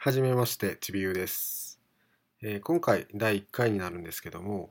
[0.00, 1.80] はじめまして、ちびゆうです、
[2.40, 4.70] えー、今回第1回になるんですけども、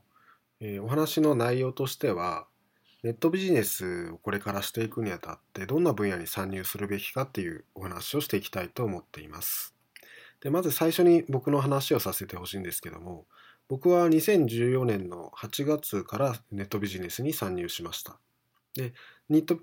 [0.58, 2.46] えー、お話の内容としては、
[3.02, 9.74] ネットビジネスをこれからしていくにあたってどんな分野に参入するべきかっていうお話をしていきたいと思っています。
[10.40, 13.26] でまず最初に僕の話をさせてほしいんですけども、
[13.68, 18.18] 僕は2014年の8月からネットビジネスに参入しました。
[18.72, 18.94] で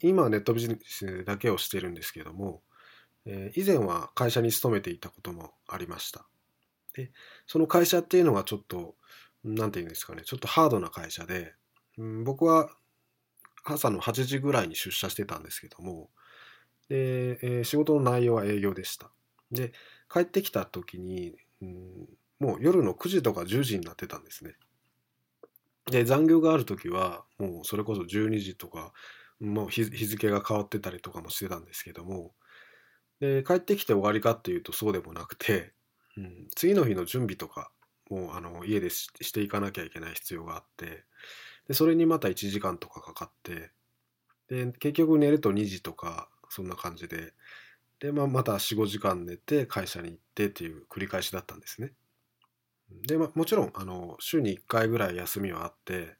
[0.03, 2.61] 今はネットビジネスだけをしてるんですけども、
[3.25, 6.25] えー、以前は会社に勤めていたこともありました。
[6.93, 7.11] で
[7.45, 8.95] その会社っていうのがちょっと
[9.43, 11.53] 何て言うんですかねちょっとハードな会社で、
[11.97, 12.69] うん、僕は
[13.65, 16.09] 朝の8時ぐらいに出社してたんですけども
[16.89, 19.11] で、えー、仕事の内容は営業でした。
[19.51, 19.73] で
[20.11, 24.55] 帰ってきた時に、うん、もう夜の9時とか10時になってたんですね。
[25.91, 28.91] で残業がある時はもうそれこそ12時とか
[29.39, 32.33] もう日付が変わってたりとかもしてたんですけども
[33.19, 35.73] で帰ってきて終わりかっていうとそうでもなくて、
[36.17, 37.71] うん、次の日の準備とか
[38.09, 41.03] もあの家でしていかなきゃいけない必要があって
[41.67, 43.71] でそれにまた1時間とかかかって
[44.47, 47.33] で結局寝ると2時とかそんな感じで
[47.99, 51.93] で、まあ、また45時間寝て会社に行ってっていう繰り返しだったんですね。
[53.07, 56.17] で、まあ、もちろんあの週に1回ぐらい休みはあって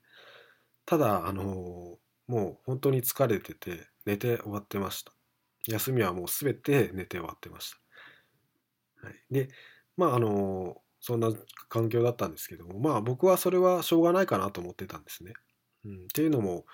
[0.84, 5.15] ただあのもう本当に疲れてて寝て終わってました。
[5.68, 7.70] 休みはもう全て寝て終わってまし
[9.00, 9.06] た。
[9.06, 9.48] はい、で
[9.96, 11.32] まああのそんな
[11.68, 15.32] 環境だったんですけどもまあ僕はそれはしょうがないかなと思ってたんですね。
[15.84, 16.64] うん、っていうのも、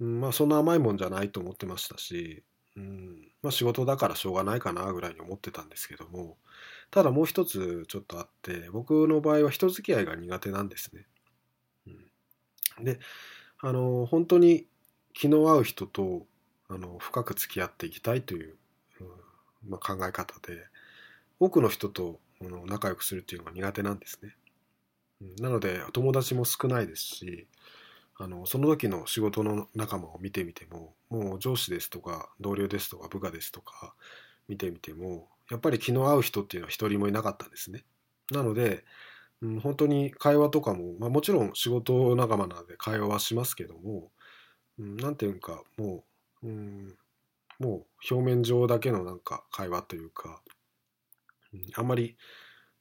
[0.00, 2.44] うん、まあそんな甘いもんじゃないと思ってましたし、
[2.76, 6.36] うんまあ、仕事だからしょうがないかなぐらいに思ってたんですけども
[6.90, 11.06] ただもう一つちょっとあって僕の場合は人付き合いが苦手なんですね。
[12.78, 13.00] うん、で
[13.58, 14.66] あの本当に
[15.12, 16.26] 気の合う人と
[16.70, 18.56] あの深く付き合っていきたいという、
[19.00, 19.06] うん
[19.70, 20.66] まあ、考え方で
[21.40, 22.20] 多くの人と
[22.66, 24.34] 仲良くするっていうのが苦手なんですね。
[25.40, 27.46] なので友達も少ないですし
[28.16, 33.94] あのその時の仕事の仲間を見てみてももう上司ですとか同僚ですとか部下ですとか
[34.48, 37.84] 見てみてもやっぱり気の合う人っていうのは一人もいなかったんですね。
[38.30, 38.84] なので、
[39.42, 44.10] うん、本当に会話とかも、まあ、もちろん仕事仲間なので会話はしますけども
[44.78, 46.02] 何、うん、て言うかもう
[46.42, 46.96] うん、
[47.58, 50.42] もう表面上だけのなんか会話というか、
[51.52, 52.16] うん、あんまり、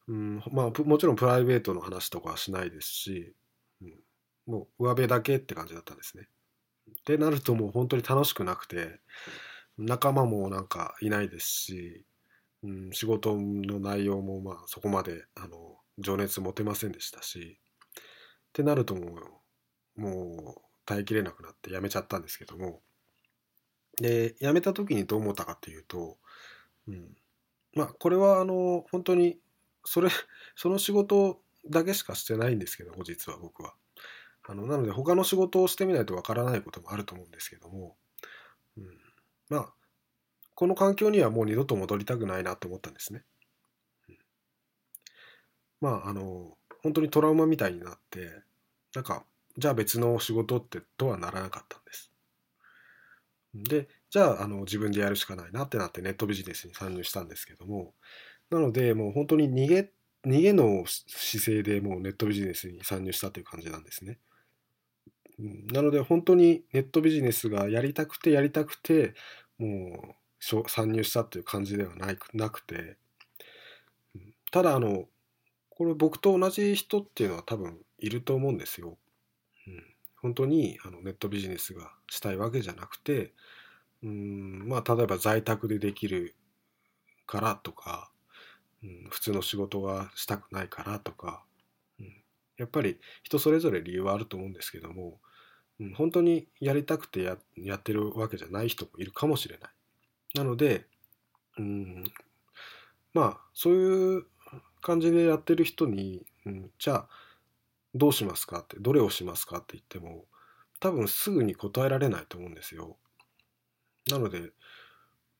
[0.07, 3.33] うん、まあもちろんプライベートの話とかはしないですし、
[3.81, 3.93] うん、
[4.45, 6.27] もう上辺だけって感じだったんですね。
[6.89, 8.99] ってなるともう本当に楽しくなくて
[9.77, 12.05] 仲間もなんかいないですし、
[12.63, 17.59] うん、仕事の内容もまあそこまであの情熱持てませんでしたし
[17.99, 19.19] ってなるとも
[19.97, 22.81] うもう耐えきれなくなってやめちゃったんですけども
[24.01, 26.17] で、辞めた時にどう思ったかっていうと、
[26.87, 27.15] うん。
[27.73, 29.39] まあ、これはあの、本当に、
[29.85, 30.09] それ、
[30.55, 33.75] その仕事だけしかしてないんですけども、実は僕は。
[34.43, 37.97] あの、なので他の仕事をしてみないとわからないこともあると思うんですけども、
[38.77, 38.99] うん。
[39.49, 39.73] まあ、
[40.55, 43.23] この環境にはもう二度と戻りたくないなと思ったんですね。
[44.09, 44.17] うん、
[45.81, 48.43] まあ、あの、本当にトラウマみたいになって、
[48.93, 49.25] なんか、
[49.57, 52.11] じゃあ別の仕事ってとはならなかったんです。
[53.53, 57.93] で、じゃあ、あの、自分でやるしかないなってなってネットビジネスに参入したんですけども、
[58.51, 59.91] なので、もう本当に逃げ、
[60.25, 64.19] 逃げの姿勢でもうネットビジネスに参入したという感じなんですね。
[65.71, 69.13] なので本当にネットビジネスがやりたくてやりたくて
[69.57, 70.15] も
[70.53, 72.97] う参入したっていう感じではないなくて
[74.51, 75.05] ただあの
[75.69, 78.97] これ僕と同じ人っていうのは多分いると思うんですよ。
[80.22, 83.34] 本当にあのネットビジネスがしたいわけじゃなくて
[84.03, 86.35] うんまあ例えば在宅でできる
[87.25, 88.12] からとか、
[88.84, 91.44] うん、普通の仕事がしたくないからとか、
[92.00, 92.24] うん、
[92.57, 95.19] やっぱり人それぞれ理由はあると思うんですけども、
[95.80, 99.69] うん、本当にやりたくてややってるわけじゃない人もいるかもしれない。
[100.36, 100.86] なので、
[101.57, 102.03] うん、
[103.13, 104.25] まあそういう
[104.81, 107.10] 感じでやってる人に、うん、じゃあ
[107.95, 108.59] どうしますか？
[108.59, 109.57] ってどれをしますか？
[109.57, 110.25] って言っても
[110.80, 112.97] 多分すぐに答えられないと思うんですよ。
[114.09, 114.51] なので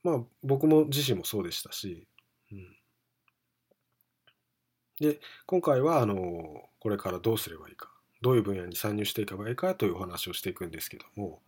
[0.04, 2.08] まあ僕も自身もそうでしたし、
[2.52, 2.76] うん、
[5.00, 7.92] で今回はあのこれからどうすればいいか
[8.22, 11.42] どういう分野に参入していけばいいかというお話をしていくんですけども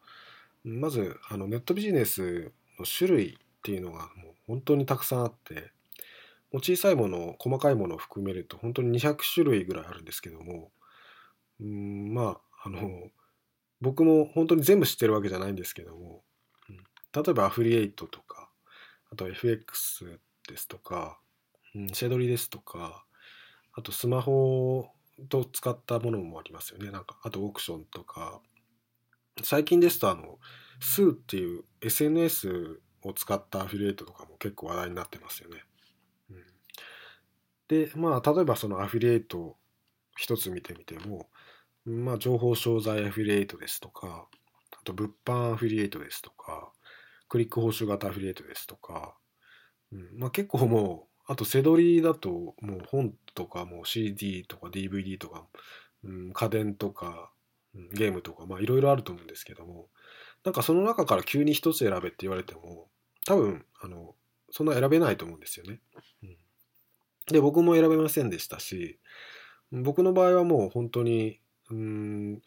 [0.64, 5.72] まずあのネットビジネスの種類っていうのがもう本当にたくさんあって
[6.52, 10.72] もう小さいもの細かいものを含めると本当に200種類ぐらいあるんですけども
[11.62, 13.10] うんまああの
[13.80, 16.24] 僕も本当に全部知ってるわけじゃないんですけども、
[16.70, 16.78] うん、
[17.24, 18.50] 例えばアフリエイトとか
[19.12, 21.20] あと FX ですとか、
[21.76, 23.06] うん、シェドリですとか
[23.74, 24.90] あとスマホ
[25.30, 26.92] と使ったものもありますよね。
[26.92, 28.42] なんかあとオークションとか。
[29.44, 30.40] 最近ですとあの
[30.80, 35.64] スーっていう SNS を使ったアフィリエイトとかも結構話題になってますよね。
[36.30, 36.44] うん、
[37.68, 39.58] でまあ例えばそのアフィリエイト
[40.18, 41.30] 一つ見てみても、
[41.86, 44.28] まあ、情報商材アフィリエイトですとか
[44.72, 46.72] あと物販アフィリエイトですとか
[47.28, 49.16] クリック報酬型アフィリエイトですとか、
[49.92, 55.46] うんまあ、結構もうあと背取りだともう本とかもう CD とか DVD とか、
[56.04, 57.32] うん、家電とか、
[57.74, 59.88] うん、ゲームとかまあいろいろあると思うんですけども
[60.44, 62.88] なんかその中から急に一つ選べって言われても
[63.26, 64.16] 多分あの
[64.50, 65.80] そんな選べないと思うんですよね。
[66.24, 66.38] うん、
[67.32, 69.00] で僕も選べませんでしたし
[69.72, 71.40] 僕の場合はもう本当に
[71.72, 72.42] うん、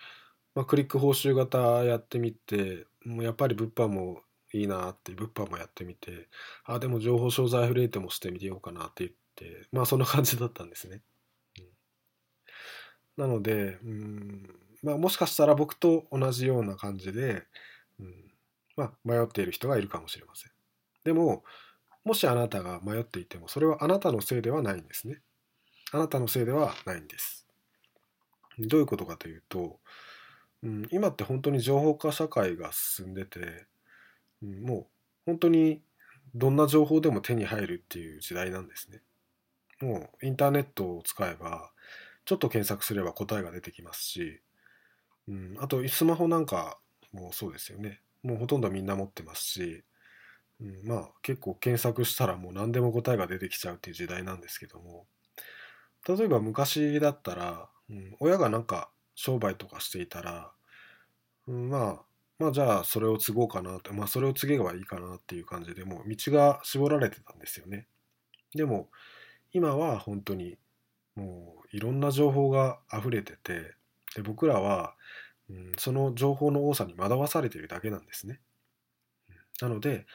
[0.54, 4.20] まあ、クリック報酬型やってみてもうやっぱり物販も
[4.52, 6.28] いいなって物販もやってみて
[6.64, 11.00] あでも情報商材フレートもしてみようかなって言ってまあそんな感じだったんですね。
[13.18, 14.48] うん、なのでうん
[14.82, 17.42] まあもしかしたら僕と同じような感じで、
[17.98, 18.14] うん、
[18.76, 20.52] まあ迷っている人がいるかもしれません。
[21.04, 21.42] でも
[22.04, 25.22] もしあなたが迷っていてもそれはあなたのせいではないんですね。
[25.90, 27.43] あなたのせいではないんです。
[28.58, 29.78] どういうことかというと、
[30.62, 33.66] うん、今って本当に情報化社会が進んでて、
[34.42, 34.86] うん、もう
[35.26, 35.82] 本当に
[36.34, 39.00] どんな情報でも手に入るっていう時代なんですね。
[39.80, 41.70] もうインターネットを使えば
[42.24, 44.40] ちょっと検索すれば答えが出てきますし、
[45.28, 46.78] うん、あとスマホなんか
[47.12, 48.00] もそうですよね。
[48.22, 49.84] もうほとんどみんな持ってますし、
[50.60, 55.06] うん、まあ結構検索したらもう何でも答えが出てきちゃうっていう時代なんですけども
[56.08, 60.52] 例えば昔だったら、うん、親がなんか商売とかしていたら、
[61.46, 62.02] うん、まあ
[62.38, 67.86] まあじゃあそれを継ごうかなってまあそれを継げばいいかなっていう感じでもう道が絞られてたんですよね。
[68.54, 68.88] でも
[69.52, 70.58] 今は本当に
[71.14, 73.74] もういろんな情報が溢れてて
[74.16, 74.94] で僕らは、
[75.48, 78.40] うん、その情報の多さに惑わされているだけなんですね。
[79.60, 80.06] なので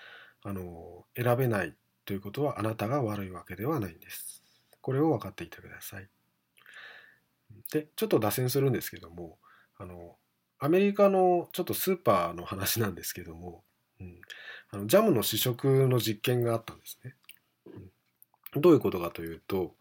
[0.43, 1.75] あの選べない
[2.05, 4.43] ということはあなたが悪いわけではないんです。
[4.81, 6.09] これを分かっていてください。
[7.71, 9.37] でちょっと脱線するんですけども
[9.77, 10.15] あの
[10.59, 13.63] アメリカのちょっとスーパーの話なんですけども、
[13.99, 14.21] うん、
[14.71, 17.15] あのジャムの試食の実験があったんですね。
[18.55, 19.75] うん、どういうことかというと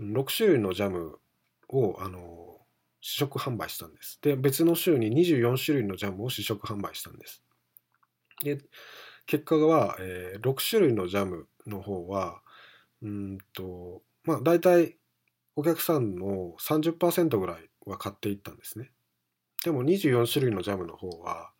[0.00, 1.18] 6種類のジャム
[1.68, 2.58] をあの
[3.00, 4.18] 試食販売したんです。
[4.20, 7.42] で別の週に24種類のジャムを試食販売したんです。
[8.42, 8.58] で
[9.26, 12.42] 結果は、えー、6種類のジャムの方は
[13.02, 14.97] うんとまあ大体
[15.58, 18.92] お客さんの30%ぐらいは買っていったんですね。
[19.64, 21.50] でも24種類のジャムの方は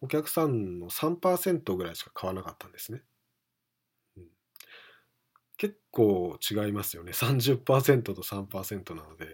[0.00, 3.02] お客さんの3%ぐらいしか買わなかったんですね。
[4.16, 4.24] うん、
[5.58, 7.12] 結構違いますよね。
[7.12, 9.26] 30%と3%なので、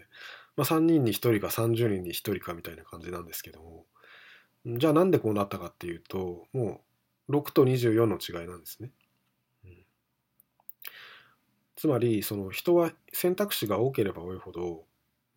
[0.57, 3.85] まあ、3人に1人か30人に1人かみたいな感じなんですけども
[4.65, 6.81] じゃあなんでこうなったかっていうとも
[7.29, 8.91] う6と24の違いなんですね。
[11.75, 14.85] つまりその人は選択肢が多ければ多いほど、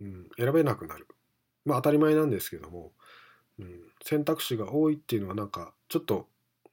[0.01, 1.07] うん、選べなくなる。
[1.65, 2.93] まあ当たり前なんですけども、
[3.59, 6.29] うん、選択肢が多いっていうのはなんかちょっと、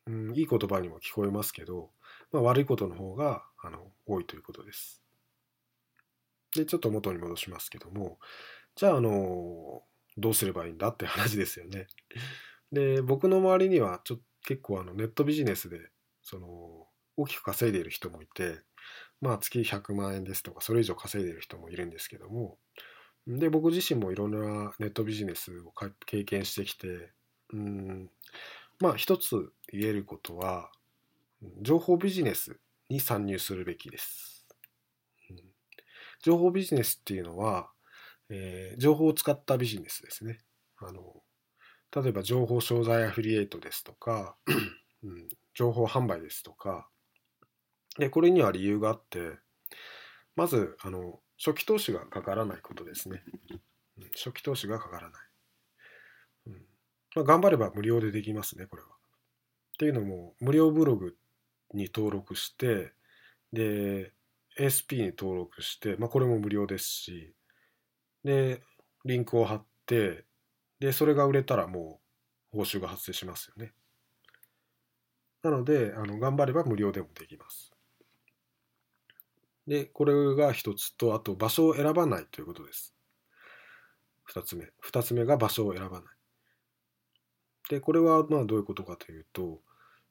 [0.05, 1.89] うん、いい言葉にも聞こえますけど、
[2.31, 5.01] まあ、悪いことの方があの多いということです。
[6.55, 8.19] でちょっと元に戻しますけども
[8.75, 9.81] じゃああの
[10.17, 11.87] どうすればいいんだって話ですよね。
[12.71, 15.79] で僕の周りにはちょ結構あのネットビジネスで
[16.21, 18.59] その大きく稼いでいる人もいて
[19.23, 22.57] まあ月100万円ですとかそれ以上稼いでる人もいるんですけども
[23.25, 25.73] で僕自身もいろんなネットビジネスを
[26.05, 27.09] 経験してきて
[27.53, 28.09] うん
[28.79, 30.69] まあ一つ言えることは
[31.61, 34.45] 情報ビジネスに参入するべきです。
[36.21, 37.69] 情報ビジネスっていうのは、
[38.29, 40.39] えー、情報を使ったビジネスですね。
[40.77, 41.01] あの
[41.95, 44.35] 例えば情報商材アフィリエイトですとか、
[45.03, 46.87] うん、情報販売ですとか
[47.97, 49.37] でこれには理由があって
[50.35, 53.23] まずあの初期投資がかからないことですね、
[54.15, 55.11] 初期投資がかからない、
[56.47, 56.53] うん
[57.15, 58.91] まあ、頑張れば無料でできますねこれはっ
[59.77, 61.15] ていうのも無料ブログ
[61.73, 62.93] に登録して
[63.51, 64.11] で
[64.59, 67.33] ASP に登録して、まあ、これも無料ですし
[68.23, 68.61] で
[69.05, 70.25] リンクを貼って
[70.83, 72.01] で、それが売れたらも
[72.51, 73.71] う報酬が発生しますよね。
[75.41, 77.72] なので、あの頑張れば無料でもできます。
[79.67, 82.93] で、これが一つと、あと場所を選ばないということです。
[84.23, 84.67] 二つ目。
[84.79, 86.13] 二つ目が場所を選ばない。
[87.69, 89.61] で、これはまあどういうことかというと、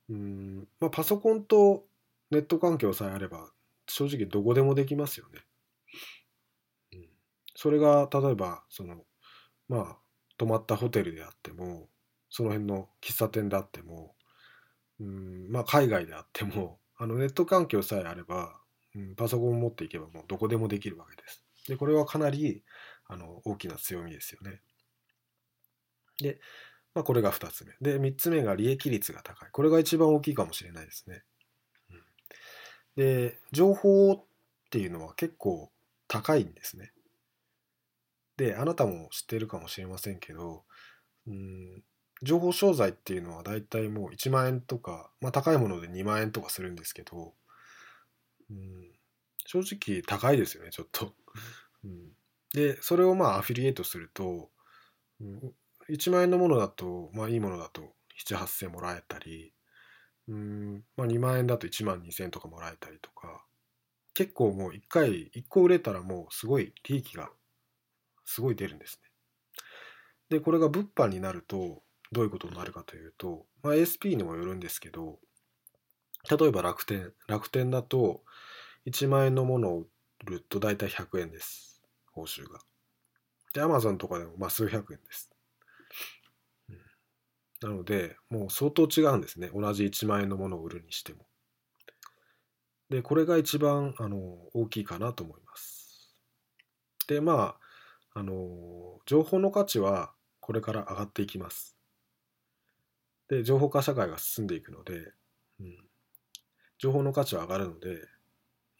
[0.09, 1.87] うんまあ、パソコンと
[2.31, 3.51] ネット環境さえあれば
[3.87, 5.41] 正直どこでもできますよね。
[6.93, 7.09] うん、
[7.55, 9.05] それが例えばその
[9.69, 9.97] まあ
[10.39, 11.89] 泊まったホテルであっても
[12.31, 14.15] その辺の喫茶店であっても、
[15.01, 18.61] うん、まあ海外であってもあのネット環境さえあれば、
[19.17, 21.45] パソコンを持っていけばもうどこでもできるわけです。
[21.69, 22.63] でこれはかなり
[23.07, 24.61] あの大きな強みですよね。
[26.19, 26.41] で、
[26.95, 27.73] まあ、これが2つ目。
[27.81, 29.49] で、3つ目が利益率が高い。
[29.51, 31.23] これが一番大きいかもしれないですね。
[31.91, 32.03] うん、
[32.97, 34.25] で、情報っ
[34.71, 35.71] ていうのは結構
[36.09, 36.93] 高いんですね。
[38.37, 40.65] で、あなたも知ってるかもしれませんけど、
[41.27, 41.83] うん、
[42.23, 47.35] 情報商材っていうのはだいたいもう1万円とか、まあ高いもので2万円とかするんですけど、
[48.53, 48.93] うん、
[49.47, 51.15] 正直高いですよね、ちょっと。
[51.85, 52.13] うん、
[52.53, 54.51] で、それをまあアフィリエイトすると、
[55.21, 55.55] うん、
[55.89, 57.95] 1万円のものだと、まあいいものだと
[58.27, 59.53] 7、8千もらえたり、
[60.29, 63.45] うん、まあ2万円だと1万2千とかもらえたりとか、
[64.15, 67.31] 結構もう1回、1個売れたらもうすごい利益が
[68.25, 69.11] すごい出るんですね。
[70.29, 71.83] で、これが物販になると
[72.13, 75.19] どういうことになるかというと、まあ ASP にもよるんですけど、
[76.31, 77.13] 例えば楽天。
[77.27, 78.23] 楽天だと
[78.87, 79.87] 1万円のものを
[80.27, 81.83] 売ると大体100円です。
[82.13, 82.61] 報酬が。
[83.55, 85.31] で、Amazon とかでもまあ数百円です。
[86.69, 86.77] うん
[87.63, 89.49] なので、もう相当違うんですね。
[89.55, 91.27] 同じ1万円のものを売るにしても。
[92.91, 94.19] で、これが一番、あの、
[94.53, 96.13] 大きいかなと思います。
[97.07, 97.57] で、ま
[98.15, 101.77] あ、あの、情報の価値はこれから上がっていきます。
[103.29, 105.13] で、情報化社会が進んでいくので、
[105.61, 105.77] うん、
[106.83, 108.09] 情報の価値は上がるので、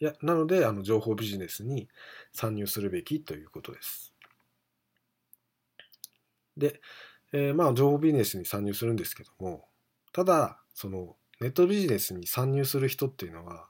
[0.01, 1.89] いや、なので、あの、情報ビジネスに
[2.33, 4.13] 参入するべきということです。
[6.57, 6.81] で、
[7.33, 9.65] えー、まあ情報ビジネスに参入するんですけども
[10.13, 13.69] ただそのネットビジネスに参入する人っていうのは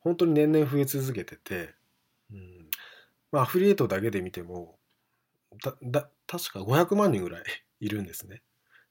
[0.00, 1.74] 本当に年々増え続けてて、
[2.32, 2.70] うん、
[3.32, 4.78] まあアフリエイトだけで見ても
[5.64, 7.42] だだ確か500万人ぐらい
[7.80, 8.42] いるんですね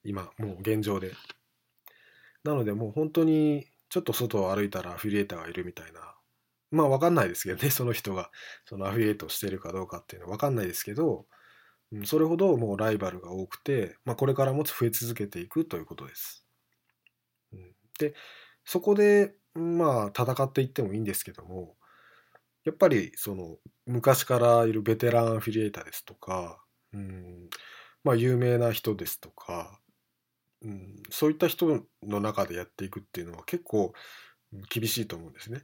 [0.03, 1.13] 今もう現状で
[2.43, 6.15] なのでもう本当にちょっと外を歩いたらアフィリエイターがいるみたいな
[6.71, 8.31] まあ分かんないですけどね その人が
[8.65, 11.27] そのアフィリエイトをしてるかどうかっていうのは分かんないですけど
[12.03, 16.45] それほどもうライバルが多くて、まあ、これからも増え続けていくということです。
[17.97, 18.13] で
[18.63, 21.75] そこでまあ戦っていってもいいんですけども
[22.63, 27.49] やっぱりその昔からいるベテランアフィリエイターですとか、うん
[28.03, 29.79] まあ、有名な人ですとか、
[30.61, 33.93] うん、そういった人の中でやっていくっていうのは結構
[34.69, 35.63] 厳しいと思うんですね。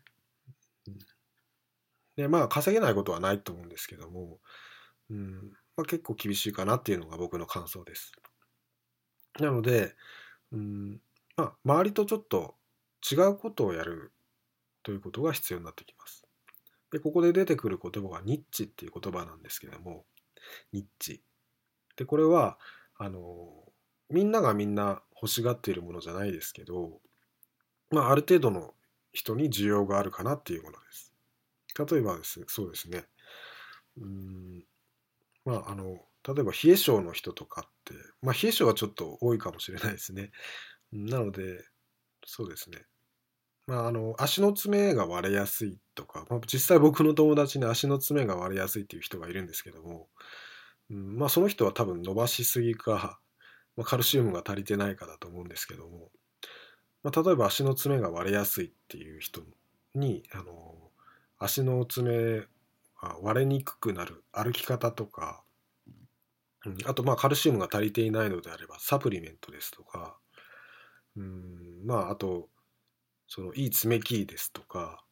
[2.15, 4.39] でまあ稼げないことはないと思うんですけども、
[5.09, 8.13] うん、まあ、結構厳しいかなっていうのが僕の感想です。
[9.39, 9.95] なので、
[10.51, 11.01] うん
[11.35, 12.55] まあ、周りとちょっと
[13.11, 14.13] 違うことをやる
[14.83, 16.25] ということが必要になってきます。
[16.91, 20.05] でここで出てくる言葉がニッチっていう言葉なんですけども
[20.71, 21.21] ニッチ。
[21.97, 22.57] でこれは
[22.97, 23.21] あの
[24.09, 26.99] みんながみんな欲しがっているものじゃないですけど、
[27.91, 28.73] まあ、ある程度の
[29.13, 31.13] 人に需要があるかなっていうものです。
[31.77, 33.03] 例えばですそうですね
[33.97, 34.63] うん
[35.45, 40.31] まあ、あの、例えば冷え性の人とかって、まあ、冷え性はちょっと多いかもしれないですね。
[40.91, 41.63] なので、
[42.25, 42.85] そうですね。
[43.67, 50.07] まあ、あの、足の爪が割れやすいとか、まあ、実際僕の友達に足の爪が割れやすいっていう人がいるんですけども、
[50.89, 53.19] うん、まあ、その人は多分伸ばしすぎか、
[53.77, 56.09] まあ、カルシウムが足りてないかだと思うんですけども、
[57.03, 59.41] まあ、例えば足の爪が割れやすいっていう人
[59.93, 60.75] に、あの、
[61.37, 62.45] 足の爪
[63.01, 65.43] が割れにくくなる歩き方とか、
[66.65, 70.17] うん、あとまあカルシウムが足りていないのであればサプリメントですとか、
[71.15, 72.49] うん、まああと
[73.27, 75.03] そのいい爪切りですとか、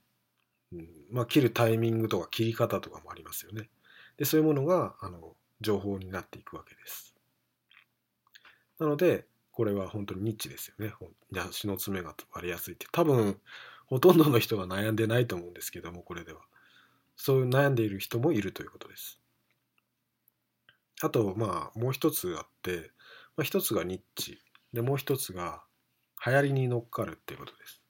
[0.72, 3.70] うん、まあ切るタイミングとか切り方とかもありますよね。
[4.18, 7.13] でそういうものがあの情報になっていくわけです。
[8.80, 10.94] なのでこれは本当にニッチですよね。
[11.40, 13.40] 足の爪が割れやすいって多分
[13.86, 16.42] ほとんどの人が悩んでないと思うんですけどもこれでは。
[17.16, 19.20] そういう悩んでいる人もいるということです。
[21.02, 22.92] あと、まあ、もう一つあって、
[23.36, 24.40] まあ、一つがニッチ。
[24.72, 25.64] で、もう一つが
[26.26, 27.82] 流行りに乗っかるっていうことです。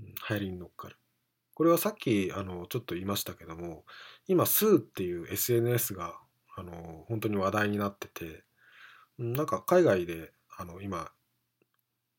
[0.00, 0.96] 流行りに乗っかる。
[1.54, 3.84] これはさっき、あの、ちょっと言いましたけども、
[4.26, 6.18] 今、スーっていう SNS が、
[6.56, 8.44] あの、本当に話題になってて、
[9.18, 11.10] なんか海外で、あの、今、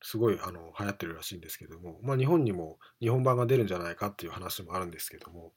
[0.08, 5.52] すごいあの流行ってるらしいんですけども、まあ、日本にも日本版が出るんじゃないかっていう話もあるんですけども、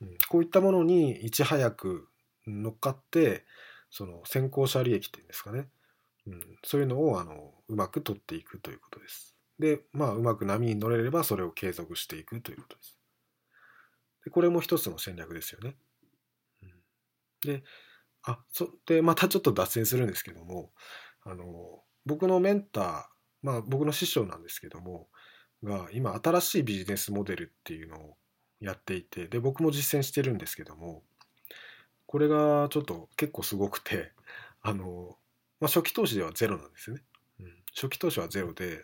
[0.00, 2.08] うん、こういったものにいち早く
[2.44, 3.44] 乗っかって
[3.88, 5.68] その先行者利益っていうんですかね、
[6.26, 9.36] うん、そういうのをあのうまく取っていくということです。
[9.60, 12.98] でまあうまく波に乗れればそれを継続していくということです。
[14.24, 15.76] でこれも一つの戦略ですよね。
[16.62, 16.70] うん、
[17.42, 17.62] で
[18.24, 20.70] あそでまたちょっと脱線するんですけども
[21.24, 23.04] あの僕のメンター
[23.42, 25.08] まあ僕の師匠なんですけども
[25.64, 28.16] が今新しいビジネスモデルっていうのを
[28.60, 31.02] やっていてで僕も実践してるんですけども
[32.06, 34.12] これがちょっと結構すごくて
[34.62, 35.16] あの、
[35.60, 37.02] まあ、初期投資ではゼロなんですよね。
[37.40, 38.82] うん、初期投資はゼロで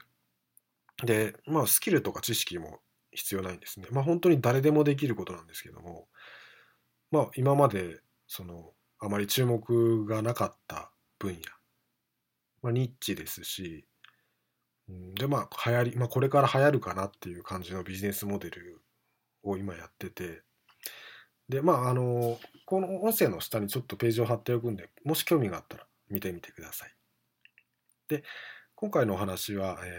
[1.05, 2.81] でまあスキルとか知識も
[3.13, 3.87] 必要ないんですね。
[3.91, 6.09] まあ本当に誰でもできることなんですけども
[7.11, 11.41] まあ今までそのあまり注目がなかった分野、
[12.63, 13.87] まあ、ニッチですし
[14.89, 18.81] でまあ流行り、まあ、これから流行るかなっていう感じのビジネスモデル
[19.43, 20.43] を今やってて。
[21.49, 26.95] でまああのこの音声の下にちょっとページを貼っておくんでもし興味があったら見てみてください。
[28.09, 28.23] で
[28.75, 29.93] 今回のお話は、えー、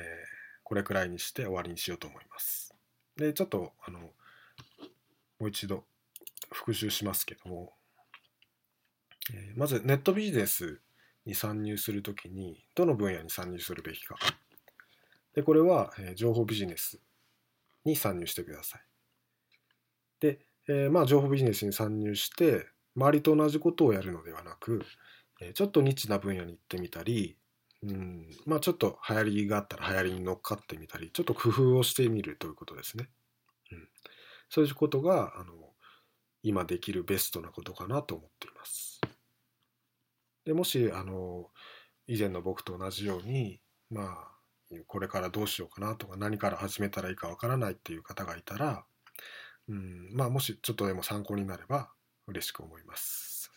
[0.64, 2.76] これくらいにして終わりにしようと思います。
[3.16, 4.12] でちょっとあのも
[5.42, 5.86] う一度
[6.52, 7.74] 復習しますけども、
[9.56, 10.82] まずネットビジネス
[11.26, 14.16] に参入するときにどの分野に参入するべきか
[15.36, 17.00] でこれは、情報ビジネス
[17.86, 18.82] に参入してください
[20.20, 24.84] で、えー、まあ情報ビジネスに参入して周りと同じことをやるのではなく、
[25.54, 27.38] ちょっとニッチな分野に行ってみたり
[27.84, 33.10] うんまあちょっと流行りがあったら流行りに乗っかってみたりちょっと工夫をしてみるということですね。
[33.72, 33.88] うん、
[34.50, 35.54] そういうことがあの
[36.44, 38.99] 今できるベストなことかなと思っています。
[40.46, 41.50] でもしあの
[42.08, 44.40] 以前の僕と同じようにまあ
[44.88, 48.86] これからどうしようかなとか何から始めたらいいかわからないっていう方がいたら
[49.70, 51.92] うん、まあもしちょっとでも参考になれば
[52.28, 53.52] 嬉しく思います。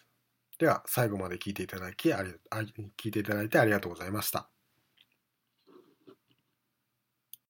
[0.58, 2.34] では最後まで聞いていただきあり
[2.96, 4.51] 聞いていただいてありがとうございました。